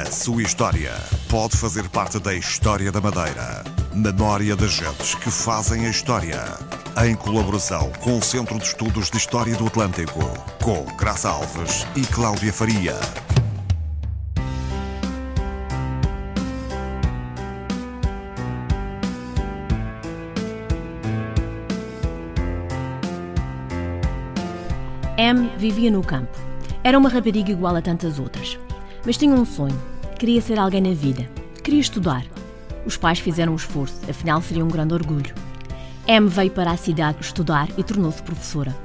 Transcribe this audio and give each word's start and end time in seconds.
A 0.00 0.06
sua 0.06 0.42
história 0.42 0.94
pode 1.28 1.58
fazer 1.58 1.86
parte 1.90 2.18
da 2.18 2.32
história 2.32 2.90
da 2.90 3.02
Madeira. 3.02 3.62
Memória 3.94 4.56
das 4.56 4.70
gentes 4.70 5.14
que 5.14 5.30
fazem 5.30 5.84
a 5.84 5.90
história. 5.90 6.40
Em 7.04 7.14
colaboração 7.14 7.92
com 8.00 8.16
o 8.16 8.22
Centro 8.22 8.58
de 8.58 8.64
Estudos 8.64 9.10
de 9.10 9.18
História 9.18 9.54
do 9.56 9.66
Atlântico, 9.66 10.20
com 10.62 10.86
Graça 10.96 11.28
Alves 11.28 11.86
e 11.94 12.00
Cláudia 12.06 12.50
Faria. 12.50 12.98
M 25.18 25.50
vivia 25.58 25.90
no 25.90 26.02
campo. 26.02 26.38
Era 26.82 26.96
uma 26.96 27.10
rapariga 27.10 27.52
igual 27.52 27.76
a 27.76 27.82
tantas 27.82 28.18
outras. 28.18 28.58
Mas 29.04 29.18
tinha 29.18 29.34
um 29.34 29.44
sonho. 29.44 29.89
Queria 30.20 30.42
ser 30.42 30.58
alguém 30.58 30.82
na 30.82 30.92
vida. 30.92 31.26
Queria 31.64 31.80
estudar. 31.80 32.26
Os 32.84 32.94
pais 32.94 33.18
fizeram 33.18 33.54
um 33.54 33.56
esforço, 33.56 33.98
afinal 34.06 34.42
seria 34.42 34.62
um 34.62 34.68
grande 34.68 34.92
orgulho. 34.92 35.34
M 36.06 36.28
veio 36.28 36.50
para 36.50 36.72
a 36.72 36.76
cidade 36.76 37.22
estudar 37.22 37.70
e 37.78 37.82
tornou-se 37.82 38.22
professora. 38.22 38.76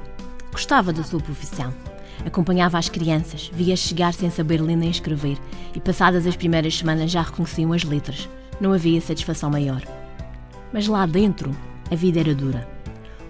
Gostava 0.50 0.94
da 0.94 1.04
sua 1.04 1.20
profissão. 1.20 1.74
Acompanhava 2.24 2.78
as 2.78 2.88
crianças, 2.88 3.50
via 3.52 3.76
chegar 3.76 4.14
sem 4.14 4.30
saber 4.30 4.62
ler 4.62 4.76
nem 4.76 4.88
escrever 4.88 5.36
e, 5.74 5.78
passadas 5.78 6.26
as 6.26 6.36
primeiras 6.36 6.78
semanas, 6.78 7.10
já 7.10 7.20
reconheciam 7.20 7.74
as 7.74 7.84
letras. 7.84 8.26
Não 8.58 8.72
havia 8.72 8.98
satisfação 9.02 9.50
maior. 9.50 9.82
Mas 10.72 10.88
lá 10.88 11.04
dentro, 11.04 11.54
a 11.90 11.94
vida 11.94 12.18
era 12.18 12.34
dura. 12.34 12.66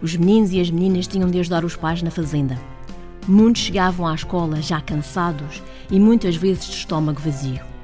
Os 0.00 0.14
meninos 0.14 0.52
e 0.52 0.60
as 0.60 0.70
meninas 0.70 1.08
tinham 1.08 1.28
de 1.28 1.40
ajudar 1.40 1.64
os 1.64 1.74
pais 1.74 2.02
na 2.02 2.12
fazenda. 2.12 2.56
Muitos 3.26 3.62
chegavam 3.62 4.06
à 4.06 4.14
escola 4.14 4.62
já 4.62 4.80
cansados 4.80 5.60
e 5.90 5.98
muitas 5.98 6.36
vezes 6.36 6.66
de 6.66 6.76
estômago 6.76 7.20
vazio. 7.20 7.74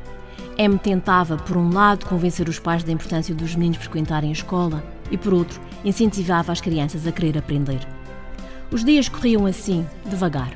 M 0.59 0.79
tentava, 0.79 1.37
por 1.37 1.57
um 1.57 1.73
lado, 1.73 2.07
convencer 2.07 2.49
os 2.49 2.59
pais 2.59 2.85
da 2.85 2.93
importância 2.93 3.35
dos 3.35 3.55
meninos 3.55 3.79
frequentarem 3.79 4.31
a 4.31 4.35
escola 4.35 4.85
e, 5.11 5.17
por 5.17 5.33
outro, 5.33 5.61
incentivava 5.85 6.53
as 6.53 6.61
crianças 6.61 7.07
a 7.07 7.13
querer 7.13 7.39
aprender. 7.39 7.81
Os 8.71 8.85
dias 8.85 9.09
corriam 9.09 9.47
assim, 9.47 9.87
devagar. 10.07 10.53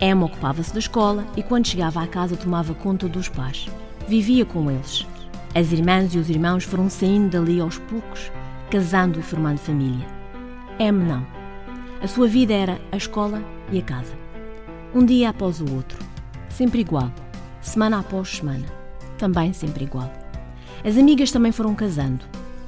M 0.00 0.24
ocupava-se 0.24 0.72
da 0.72 0.78
escola 0.78 1.24
e, 1.36 1.42
quando 1.42 1.68
chegava 1.68 2.02
à 2.02 2.06
casa, 2.06 2.36
tomava 2.36 2.74
conta 2.74 3.08
dos 3.08 3.28
pais. 3.28 3.66
Vivia 4.08 4.44
com 4.44 4.70
eles. 4.70 5.06
As 5.54 5.70
irmãs 5.70 6.14
e 6.14 6.18
os 6.18 6.28
irmãos 6.28 6.64
foram 6.64 6.90
saindo 6.90 7.30
dali 7.30 7.60
aos 7.60 7.78
poucos, 7.78 8.30
casando 8.70 9.20
e 9.20 9.22
formando 9.22 9.58
família. 9.58 10.06
M 10.78 11.04
não. 11.04 11.24
A 12.02 12.08
sua 12.08 12.26
vida 12.26 12.52
era 12.52 12.80
a 12.90 12.96
escola 12.96 13.42
e 13.70 13.78
a 13.78 13.82
casa. 13.82 14.12
Um 14.92 15.04
dia 15.04 15.30
após 15.30 15.60
o 15.60 15.74
outro. 15.74 15.98
Sempre 16.48 16.80
igual. 16.80 17.10
Semana 17.60 18.00
após 18.00 18.36
semana. 18.36 18.83
Também 19.24 19.54
sempre 19.54 19.84
igual. 19.84 20.12
As 20.84 20.98
amigas 20.98 21.32
também 21.32 21.50
foram 21.50 21.74
casando. 21.74 22.22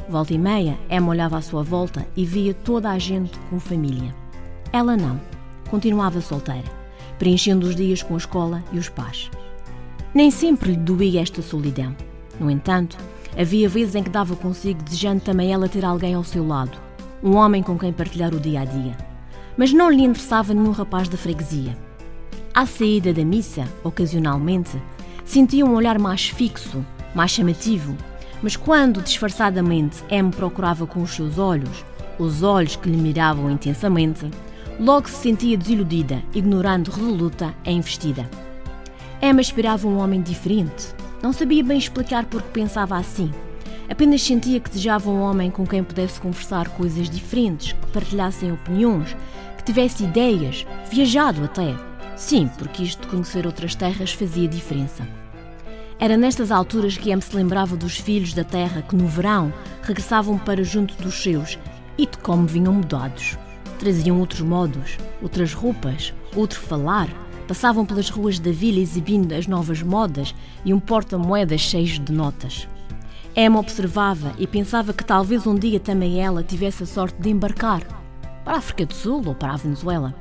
Volta 0.08 0.32
e 0.32 0.38
meia, 0.38 0.78
Emma 0.88 1.10
olhava 1.10 1.36
à 1.36 1.42
sua 1.42 1.62
volta 1.62 2.08
e 2.16 2.24
via 2.24 2.54
toda 2.54 2.88
a 2.88 2.98
gente 2.98 3.38
com 3.50 3.60
família. 3.60 4.14
Ela 4.72 4.96
não. 4.96 5.20
Continuava 5.68 6.18
solteira, 6.22 6.64
preenchendo 7.18 7.66
os 7.66 7.76
dias 7.76 8.02
com 8.02 8.14
a 8.14 8.16
escola 8.16 8.64
e 8.72 8.78
os 8.78 8.88
pais. 8.88 9.30
Nem 10.14 10.30
sempre 10.30 10.70
lhe 10.70 10.78
doía 10.78 11.20
esta 11.20 11.42
solidão. 11.42 11.94
No 12.40 12.50
entanto, 12.50 12.96
havia 13.38 13.68
vezes 13.68 13.94
em 13.94 14.02
que 14.02 14.08
dava 14.08 14.34
consigo 14.34 14.82
desejando 14.82 15.20
também 15.20 15.52
ela 15.52 15.68
ter 15.68 15.84
alguém 15.84 16.14
ao 16.14 16.24
seu 16.24 16.48
lado, 16.48 16.78
um 17.22 17.36
homem 17.36 17.62
com 17.62 17.78
quem 17.78 17.92
partilhar 17.92 18.34
o 18.34 18.40
dia 18.40 18.62
a 18.62 18.64
dia. 18.64 18.96
Mas 19.58 19.74
não 19.74 19.90
lhe 19.90 20.02
interessava 20.02 20.54
nenhum 20.54 20.70
rapaz 20.70 21.06
da 21.06 21.18
freguesia. 21.18 21.76
À 22.54 22.64
saída 22.64 23.12
da 23.12 23.26
missa, 23.26 23.68
ocasionalmente, 23.84 24.80
sentia 25.26 25.66
um 25.66 25.74
olhar 25.74 25.98
mais 25.98 26.28
fixo, 26.28 26.84
mais 27.14 27.32
chamativo, 27.32 27.94
mas 28.42 28.56
quando, 28.56 29.02
disfarçadamente, 29.02 30.02
M 30.08 30.30
procurava 30.30 30.86
com 30.86 31.02
os 31.02 31.10
seus 31.10 31.36
olhos, 31.36 31.84
os 32.18 32.42
olhos 32.42 32.76
que 32.76 32.88
lhe 32.88 32.96
miravam 32.96 33.50
intensamente, 33.50 34.30
logo 34.78 35.08
se 35.08 35.16
sentia 35.16 35.56
desiludida, 35.56 36.22
ignorando 36.32 36.90
resoluta 36.90 37.54
a 37.66 37.70
investida. 37.70 38.28
Emma 39.20 39.40
esperava 39.40 39.88
um 39.88 39.98
homem 39.98 40.22
diferente. 40.22 40.94
Não 41.22 41.32
sabia 41.32 41.64
bem 41.64 41.78
explicar 41.78 42.26
por 42.26 42.42
que 42.42 42.50
pensava 42.50 42.96
assim. 42.96 43.30
Apenas 43.88 44.22
sentia 44.22 44.60
que 44.60 44.68
desejava 44.68 45.10
um 45.10 45.20
homem 45.20 45.50
com 45.50 45.66
quem 45.66 45.82
pudesse 45.82 46.20
conversar 46.20 46.68
coisas 46.70 47.08
diferentes, 47.08 47.72
que 47.72 47.86
partilhassem 47.92 48.52
opiniões, 48.52 49.16
que 49.56 49.64
tivesse 49.64 50.04
ideias, 50.04 50.66
viajado 50.90 51.44
até. 51.44 51.74
Sim, 52.16 52.50
porque 52.56 52.82
isto 52.82 53.02
de 53.02 53.08
conhecer 53.08 53.46
outras 53.46 53.74
terras 53.74 54.12
fazia 54.12 54.48
diferença. 54.48 55.06
Era 55.98 56.16
nestas 56.16 56.50
alturas 56.50 56.96
que 56.96 57.12
Em 57.12 57.20
se 57.20 57.34
lembrava 57.36 57.76
dos 57.76 57.98
filhos 57.98 58.32
da 58.32 58.42
terra 58.42 58.82
que, 58.82 58.96
no 58.96 59.06
verão, 59.06 59.52
regressavam 59.82 60.38
para 60.38 60.64
junto 60.64 60.94
dos 61.02 61.14
seus 61.22 61.58
e 61.98 62.06
de 62.06 62.18
como 62.18 62.46
vinham 62.46 62.72
mudados. 62.72 63.36
Traziam 63.78 64.18
outros 64.18 64.40
modos, 64.40 64.96
outras 65.22 65.52
roupas, 65.52 66.14
outro 66.34 66.58
falar, 66.60 67.08
passavam 67.46 67.84
pelas 67.84 68.08
ruas 68.08 68.38
da 68.38 68.50
vila 68.50 68.80
exibindo 68.80 69.32
as 69.32 69.46
novas 69.46 69.82
modas 69.82 70.34
e 70.64 70.72
um 70.72 70.80
porta-moedas 70.80 71.60
cheio 71.60 71.98
de 72.00 72.12
notas. 72.12 72.66
Emma 73.34 73.60
observava 73.60 74.32
e 74.38 74.46
pensava 74.46 74.94
que 74.94 75.04
talvez 75.04 75.46
um 75.46 75.54
dia 75.54 75.78
também 75.78 76.20
ela 76.20 76.42
tivesse 76.42 76.82
a 76.82 76.86
sorte 76.86 77.20
de 77.20 77.28
embarcar 77.28 77.82
para 78.42 78.54
a 78.54 78.58
África 78.58 78.86
do 78.86 78.94
Sul 78.94 79.22
ou 79.26 79.34
para 79.34 79.52
a 79.52 79.56
Venezuela. 79.56 80.14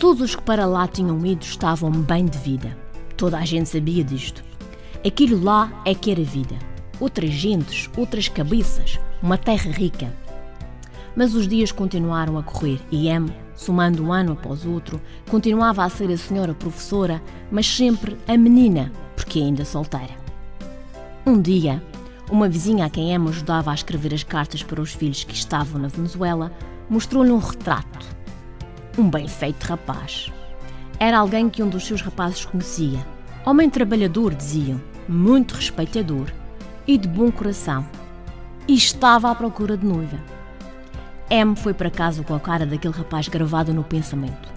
Todos 0.00 0.22
os 0.22 0.34
que 0.34 0.40
para 0.40 0.64
lá 0.64 0.88
tinham 0.88 1.26
ido 1.26 1.44
estavam 1.44 1.90
bem 1.90 2.24
de 2.24 2.38
vida. 2.38 2.74
Toda 3.18 3.36
a 3.36 3.44
gente 3.44 3.68
sabia 3.68 4.02
disto. 4.02 4.42
Aquilo 5.06 5.44
lá 5.44 5.70
é 5.84 5.94
que 5.94 6.10
era 6.10 6.22
vida. 6.22 6.56
Outras 6.98 7.28
gentes, 7.28 7.90
outras 7.94 8.26
cabeças, 8.26 8.98
uma 9.22 9.36
terra 9.36 9.70
rica. 9.70 10.10
Mas 11.14 11.34
os 11.34 11.46
dias 11.46 11.70
continuaram 11.70 12.38
a 12.38 12.42
correr 12.42 12.80
e 12.90 13.08
M, 13.08 13.30
somando 13.54 14.02
um 14.02 14.10
ano 14.10 14.32
após 14.32 14.64
outro, 14.64 14.98
continuava 15.28 15.84
a 15.84 15.90
ser 15.90 16.10
a 16.10 16.16
senhora 16.16 16.54
professora, 16.54 17.22
mas 17.50 17.66
sempre 17.66 18.16
a 18.26 18.38
menina, 18.38 18.90
porque 19.14 19.38
ainda 19.38 19.66
solteira. 19.66 20.14
Um 21.26 21.38
dia, 21.38 21.82
uma 22.30 22.48
vizinha 22.48 22.86
a 22.86 22.90
quem 22.90 23.12
Emma 23.12 23.28
ajudava 23.28 23.70
a 23.70 23.74
escrever 23.74 24.14
as 24.14 24.22
cartas 24.22 24.62
para 24.62 24.80
os 24.80 24.94
filhos 24.94 25.24
que 25.24 25.34
estavam 25.34 25.78
na 25.78 25.88
Venezuela 25.88 26.50
mostrou-lhe 26.88 27.30
um 27.30 27.38
retrato. 27.38 28.19
Um 29.00 29.08
bem 29.08 29.26
feito 29.26 29.64
rapaz. 29.64 30.30
Era 30.98 31.20
alguém 31.20 31.48
que 31.48 31.62
um 31.62 31.70
dos 31.70 31.86
seus 31.86 32.02
rapazes 32.02 32.44
conhecia. 32.44 32.98
Homem 33.46 33.70
trabalhador, 33.70 34.34
diziam, 34.34 34.78
muito 35.08 35.54
respeitador 35.54 36.26
e 36.86 36.98
de 36.98 37.08
bom 37.08 37.32
coração. 37.32 37.88
E 38.68 38.74
estava 38.74 39.30
à 39.30 39.34
procura 39.34 39.74
de 39.74 39.86
noiva. 39.86 40.18
M 41.30 41.56
foi 41.56 41.72
para 41.72 41.90
casa 41.90 42.22
com 42.22 42.34
a 42.34 42.40
cara 42.40 42.66
daquele 42.66 42.92
rapaz 42.92 43.26
gravado 43.26 43.72
no 43.72 43.82
pensamento. 43.82 44.50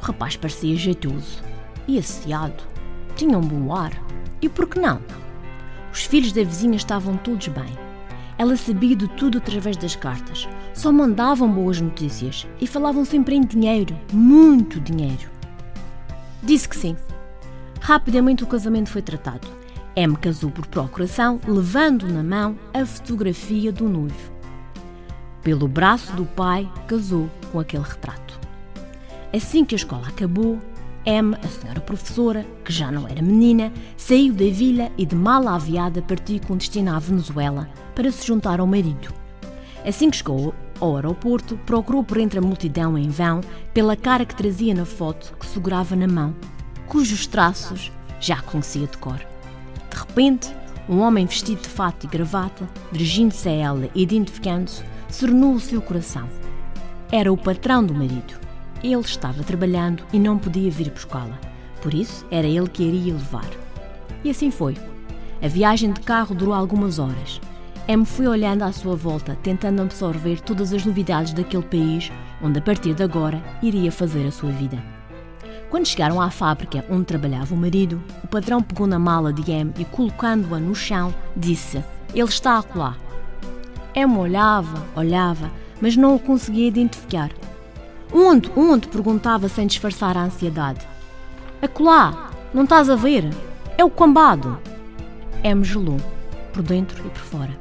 O 0.00 0.04
rapaz 0.04 0.36
parecia 0.36 0.76
jeitoso 0.76 1.42
e 1.88 1.98
asseado. 1.98 2.62
Tinha 3.16 3.36
um 3.36 3.40
bom 3.40 3.74
ar. 3.74 4.00
E 4.40 4.48
por 4.48 4.68
que 4.68 4.78
não? 4.78 5.00
Os 5.92 6.04
filhos 6.04 6.30
da 6.30 6.44
vizinha 6.44 6.76
estavam 6.76 7.16
todos 7.16 7.48
bem. 7.48 7.76
Ela 8.38 8.56
sabia 8.56 8.96
de 8.96 9.08
tudo 9.08 9.38
através 9.38 9.76
das 9.76 9.94
cartas. 9.94 10.48
Só 10.74 10.90
mandavam 10.90 11.50
boas 11.50 11.80
notícias 11.80 12.46
e 12.60 12.66
falavam 12.66 13.04
sempre 13.04 13.36
em 13.36 13.42
dinheiro, 13.42 13.96
muito 14.12 14.80
dinheiro. 14.80 15.30
Disse 16.42 16.68
que 16.68 16.76
sim. 16.76 16.96
Rapidamente 17.80 18.42
o 18.44 18.46
casamento 18.46 18.90
foi 18.90 19.02
tratado. 19.02 19.46
M 19.94 20.16
casou 20.16 20.50
por 20.50 20.66
procuração, 20.66 21.38
levando 21.46 22.08
na 22.08 22.22
mão 22.22 22.58
a 22.72 22.84
fotografia 22.86 23.70
do 23.70 23.88
noivo. 23.88 24.32
Pelo 25.42 25.68
braço 25.68 26.12
do 26.14 26.24
pai, 26.24 26.70
casou 26.86 27.28
com 27.50 27.60
aquele 27.60 27.84
retrato. 27.84 28.40
Assim 29.34 29.64
que 29.64 29.74
a 29.74 29.76
escola 29.76 30.08
acabou, 30.08 30.58
M, 31.04 31.34
a 31.34 31.48
senhora 31.48 31.80
professora, 31.80 32.46
que 32.64 32.72
já 32.72 32.90
não 32.90 33.08
era 33.08 33.20
menina, 33.20 33.72
saiu 33.96 34.32
da 34.32 34.44
vila 34.44 34.90
e 34.96 35.04
de 35.04 35.16
mala 35.16 35.54
aviada 35.54 36.00
partiu 36.02 36.40
com 36.46 36.56
destino 36.56 36.94
à 36.94 36.98
Venezuela 36.98 37.68
para 37.94 38.10
se 38.12 38.26
juntar 38.26 38.60
ao 38.60 38.66
marido. 38.66 39.12
Assim 39.84 40.10
que 40.10 40.18
chegou 40.18 40.54
ao 40.80 40.96
aeroporto, 40.96 41.56
procurou 41.66 42.04
por 42.04 42.18
entre 42.18 42.38
a 42.38 42.42
multidão 42.42 42.96
em 42.96 43.08
vão 43.08 43.40
pela 43.74 43.96
cara 43.96 44.24
que 44.24 44.34
trazia 44.34 44.74
na 44.74 44.84
foto 44.84 45.34
que 45.38 45.46
segurava 45.46 45.96
na 45.96 46.06
mão, 46.06 46.34
cujos 46.86 47.26
traços 47.26 47.90
já 48.20 48.40
conhecia 48.42 48.86
de 48.86 48.96
cor. 48.98 49.18
De 49.90 49.96
repente, 49.96 50.54
um 50.88 51.00
homem 51.00 51.26
vestido 51.26 51.62
de 51.62 51.68
fato 51.68 52.04
e 52.04 52.08
gravata, 52.08 52.68
dirigindo-se 52.90 53.48
a 53.48 53.52
ela 53.52 53.88
e 53.94 54.02
identificando-se, 54.02 54.84
serenou 55.08 55.54
o 55.54 55.60
seu 55.60 55.80
coração. 55.80 56.28
Era 57.10 57.32
o 57.32 57.36
patrão 57.36 57.84
do 57.84 57.94
marido. 57.94 58.41
Ele 58.82 59.00
estava 59.00 59.44
trabalhando 59.44 60.04
e 60.12 60.18
não 60.18 60.38
podia 60.38 60.70
vir 60.70 60.90
buscá-la. 60.90 61.38
Por 61.80 61.94
isso, 61.94 62.26
era 62.30 62.46
ele 62.46 62.68
que 62.68 62.82
a 62.82 62.86
iria 62.86 63.12
levar. 63.12 63.48
E 64.24 64.30
assim 64.30 64.50
foi. 64.50 64.76
A 65.40 65.48
viagem 65.48 65.92
de 65.92 66.00
carro 66.00 66.34
durou 66.34 66.54
algumas 66.54 66.98
horas. 66.98 67.40
M 67.88 68.04
foi 68.04 68.28
olhando 68.28 68.62
à 68.62 68.72
sua 68.72 68.94
volta, 68.94 69.36
tentando 69.42 69.82
absorver 69.82 70.40
todas 70.40 70.72
as 70.72 70.84
novidades 70.84 71.32
daquele 71.32 71.64
país 71.64 72.12
onde, 72.40 72.58
a 72.58 72.62
partir 72.62 72.94
de 72.94 73.02
agora, 73.02 73.42
iria 73.62 73.90
fazer 73.90 74.26
a 74.26 74.30
sua 74.30 74.50
vida. 74.50 74.82
Quando 75.70 75.86
chegaram 75.86 76.20
à 76.20 76.30
fábrica 76.30 76.84
onde 76.90 77.06
trabalhava 77.06 77.54
o 77.54 77.58
marido, 77.58 78.02
o 78.22 78.28
patrão 78.28 78.62
pegou 78.62 78.86
na 78.86 78.98
mala 78.98 79.32
de 79.32 79.50
M 79.50 79.72
e, 79.78 79.84
colocando-a 79.84 80.58
no 80.58 80.74
chão, 80.74 81.14
disse: 81.36 81.82
Ele 82.14 82.28
está 82.28 82.58
acolá. 82.58 82.96
M 83.94 84.18
olhava, 84.18 84.84
olhava, 84.94 85.50
mas 85.80 85.96
não 85.96 86.14
o 86.14 86.18
conseguia 86.18 86.68
identificar. 86.68 87.30
Onde, 88.14 88.50
onde? 88.54 88.88
perguntava 88.88 89.48
sem 89.48 89.66
disfarçar 89.66 90.16
a 90.16 90.24
ansiedade. 90.24 90.86
Acolá, 91.62 92.30
não 92.52 92.64
estás 92.64 92.90
a 92.90 92.94
ver? 92.94 93.28
É 93.78 93.84
o 93.84 93.90
cambado. 93.90 94.58
M 95.42 95.64
gelou, 95.64 95.96
por 96.52 96.62
dentro 96.62 97.06
e 97.06 97.10
por 97.10 97.20
fora. 97.20 97.58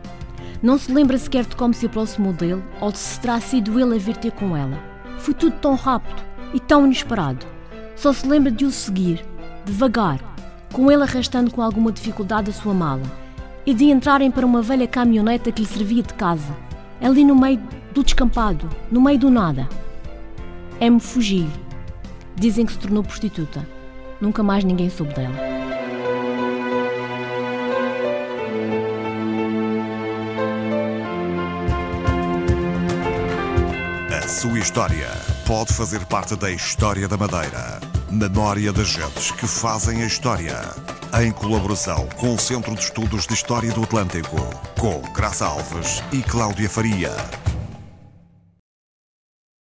Não 0.62 0.78
se 0.78 0.92
lembra 0.92 1.18
sequer 1.18 1.46
de 1.46 1.56
como 1.56 1.74
se 1.74 1.86
aproximou 1.86 2.34
dele 2.34 2.62
ou 2.82 2.92
de 2.92 2.98
se 2.98 3.20
terá 3.20 3.40
sido 3.40 3.80
ele 3.80 3.96
a 3.96 3.98
vir 3.98 4.18
ter 4.18 4.32
com 4.32 4.56
ela. 4.56 4.78
Foi 5.20 5.34
tudo 5.34 5.56
tão 5.58 5.76
rápido 5.76 6.22
e 6.54 6.60
tão 6.60 6.86
inesperado. 6.86 7.46
Só 7.96 8.12
se 8.12 8.28
lembra 8.28 8.52
de 8.52 8.66
o 8.66 8.72
seguir, 8.72 9.26
devagar, 9.66 10.20
com 10.74 10.92
ele 10.92 11.04
arrastando 11.04 11.52
com 11.52 11.62
alguma 11.62 11.92
dificuldade 11.92 12.50
a 12.50 12.54
sua 12.54 12.74
mala, 12.74 13.04
e 13.66 13.74
de 13.74 13.86
entrarem 13.86 14.30
para 14.30 14.46
uma 14.46 14.62
velha 14.62 14.88
caminhoneta 14.88 15.52
que 15.52 15.62
lhe 15.62 15.68
servia 15.68 16.04
de 16.04 16.14
casa, 16.14 16.56
ali 17.02 17.24
no 17.24 17.36
meio 17.36 17.62
do 17.94 18.04
descampado, 18.04 18.70
no 18.92 19.02
meio 19.02 19.20
do 19.20 19.30
nada. 19.30 19.68
M 20.82 21.00
fugiu. 21.00 21.48
Dizem 22.36 22.66
que 22.66 22.74
se 22.74 22.80
tornou 22.80 23.04
prostituta. 23.04 23.68
Nunca 24.20 24.42
mais 24.42 24.64
ninguém 24.64 24.90
soube 24.90 25.14
dela. 25.14 25.36
A 34.10 34.28
sua 34.28 34.58
história 34.58 35.08
pode 35.46 35.72
fazer 35.72 36.04
parte 36.08 36.36
da 36.36 36.50
história 36.50 37.08
da 37.08 37.16
Madeira. 37.16 37.80
Memória 38.10 38.74
das 38.74 38.88
gentes 38.88 39.30
que 39.30 39.46
fazem 39.46 40.02
a 40.02 40.08
história. 40.08 40.60
Em 41.22 41.32
colaboração 41.32 42.10
com 42.18 42.34
o 42.34 42.40
Centro 42.40 42.74
de 42.74 42.82
Estudos 42.82 43.28
de 43.28 43.36
História 43.36 43.72
do 43.72 43.84
Atlântico, 43.84 44.38
com 44.80 45.00
Graça 45.14 45.46
Alves 45.46 46.02
e 46.12 46.24
Cláudia 46.24 46.68
Faria. 46.68 47.12